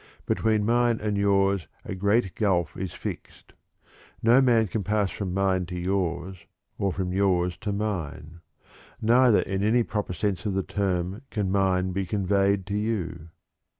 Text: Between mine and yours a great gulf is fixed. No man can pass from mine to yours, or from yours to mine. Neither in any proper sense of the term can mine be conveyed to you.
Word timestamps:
Between 0.25 0.65
mine 0.65 0.99
and 0.99 1.15
yours 1.15 1.67
a 1.85 1.93
great 1.93 2.33
gulf 2.33 2.75
is 2.75 2.91
fixed. 2.91 3.53
No 4.23 4.41
man 4.41 4.65
can 4.67 4.83
pass 4.83 5.11
from 5.11 5.31
mine 5.31 5.67
to 5.67 5.77
yours, 5.77 6.39
or 6.79 6.91
from 6.91 7.13
yours 7.13 7.55
to 7.57 7.71
mine. 7.71 8.39
Neither 8.99 9.41
in 9.41 9.61
any 9.61 9.83
proper 9.83 10.13
sense 10.13 10.43
of 10.47 10.55
the 10.55 10.63
term 10.63 11.21
can 11.29 11.51
mine 11.51 11.91
be 11.91 12.07
conveyed 12.07 12.65
to 12.65 12.75
you. 12.79 13.29